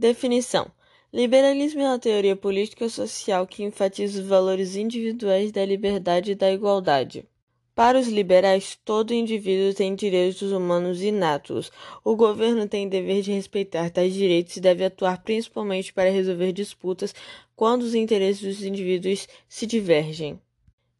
[0.00, 0.72] Definição:
[1.12, 6.50] Liberalismo é uma teoria política social que enfatiza os valores individuais da liberdade e da
[6.50, 7.28] igualdade.
[7.74, 11.70] Para os liberais, todo indivíduo tem direitos humanos inatos.
[12.02, 17.14] O governo tem dever de respeitar tais direitos e deve atuar principalmente para resolver disputas
[17.54, 20.40] quando os interesses dos indivíduos se divergem.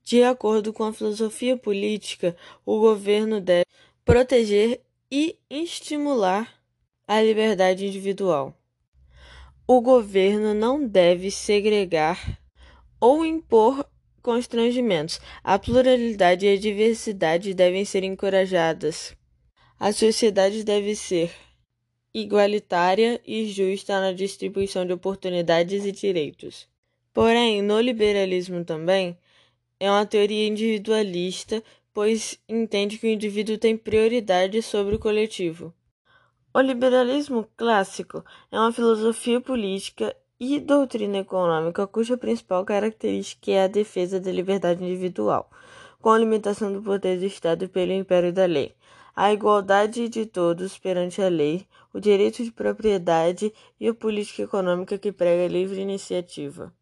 [0.05, 2.37] De acordo com a filosofia política,
[2.67, 3.65] o governo deve
[4.05, 6.61] proteger e estimular
[7.09, 8.60] a liberdade individual.
[9.73, 12.41] O governo não deve segregar
[13.01, 13.89] ou impor
[14.21, 15.21] constrangimentos.
[15.45, 19.15] A pluralidade e a diversidade devem ser encorajadas.
[19.79, 21.31] A sociedade deve ser
[22.13, 26.67] igualitária e justa na distribuição de oportunidades e direitos.
[27.15, 29.17] Porém, no liberalismo também
[29.79, 31.63] é uma teoria individualista,
[31.95, 35.73] pois entende que o indivíduo tem prioridade sobre o coletivo.
[36.53, 43.69] O liberalismo clássico é uma filosofia política e doutrina econômica cuja principal característica é a
[43.69, 45.49] defesa da liberdade individual,
[46.01, 48.75] com a limitação do poder do Estado pelo império da lei,
[49.15, 54.99] a igualdade de todos perante a lei, o direito de propriedade e a política econômica
[54.99, 56.75] que prega a livre iniciativa.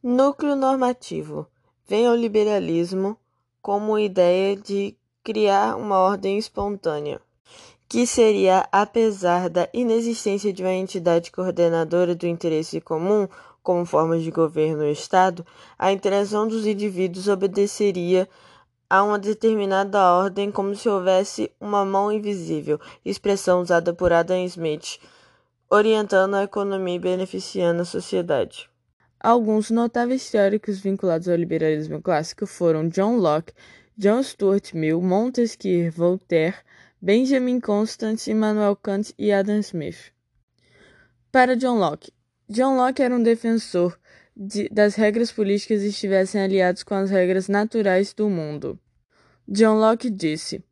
[0.00, 1.48] Núcleo normativo.
[1.84, 3.18] Vem ao liberalismo
[3.60, 7.20] como ideia de criar uma ordem espontânea
[7.92, 13.28] que seria, apesar da inexistência de uma entidade coordenadora do interesse comum,
[13.62, 15.44] como formas de governo ou Estado,
[15.78, 18.26] a interação dos indivíduos obedeceria
[18.88, 24.98] a uma determinada ordem como se houvesse uma mão invisível, expressão usada por Adam Smith,
[25.68, 28.70] orientando a economia e beneficiando a sociedade.
[29.20, 33.52] Alguns notáveis teóricos vinculados ao liberalismo clássico foram John Locke,
[33.98, 36.56] John Stuart Mill, Montesquieu, Voltaire,
[37.04, 40.12] Benjamin Constant, Immanuel Kant e Adam Smith.
[41.32, 42.12] Para John Locke.
[42.48, 43.98] John Locke era um defensor
[44.36, 48.78] de, das regras políticas estivessem aliados com as regras naturais do mundo.
[49.48, 50.62] John Locke disse: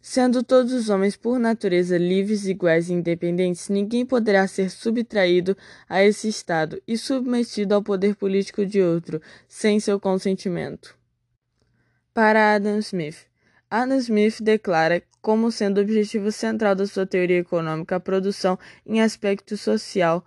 [0.00, 5.56] Sendo todos os homens por natureza livres, iguais e independentes, ninguém poderá ser subtraído
[5.88, 10.98] a esse estado e submetido ao poder político de outro, sem seu consentimento.
[12.12, 13.27] Para Adam Smith,
[13.70, 19.02] Adam Smith declara como sendo o objetivo central da sua teoria econômica a produção em
[19.02, 20.24] aspecto social,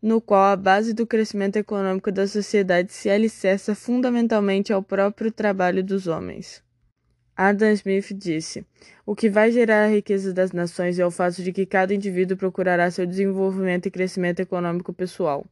[0.00, 5.84] no qual a base do crescimento econômico da sociedade se alicerça fundamentalmente ao próprio trabalho
[5.84, 6.62] dos homens.
[7.36, 8.64] Adam Smith disse:
[9.04, 12.38] O que vai gerar a riqueza das nações é o fato de que cada indivíduo
[12.38, 15.44] procurará seu desenvolvimento e crescimento econômico pessoal.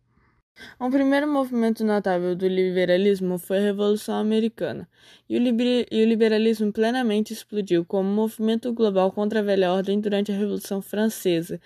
[0.80, 4.88] Um primeiro movimento notável do liberalismo foi a Revolução Americana,
[5.28, 5.42] e o,
[5.90, 10.80] e o, liberalismo plenamente explodiu como movimento global contra a velha ordem durante a Revolução
[10.80, 11.60] Francesa,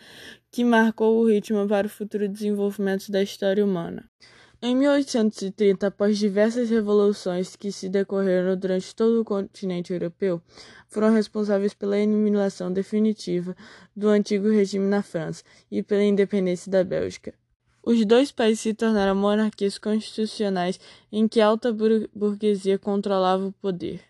[0.51, 4.11] que marcou o ritmo para o futuro desenvolvimento da história humana.
[4.61, 10.43] Em 1830, após diversas revoluções que se decorreram durante todo o continente europeu,
[10.89, 13.57] foram responsáveis pela eliminação definitiva
[13.97, 17.33] do antigo regime na França e pela independência da Bélgica.
[17.83, 20.79] Os dois países se tornaram monarquias constitucionais
[21.11, 21.75] em que a alta
[22.15, 24.01] burguesia controlava o poder.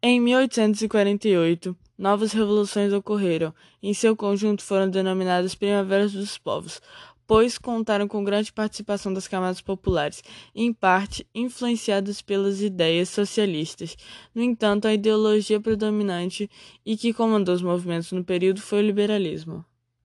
[0.00, 3.52] Em 1848, novas revoluções ocorreram.
[3.82, 6.80] Em seu conjunto foram denominadas Primaveras dos Povos,
[7.26, 10.22] pois contaram com grande participação das camadas populares,
[10.54, 13.96] em parte influenciadas pelas ideias socialistas.
[14.34, 16.48] No entanto, a ideologia predominante
[16.86, 19.64] e que comandou os movimentos no período foi o liberalismo.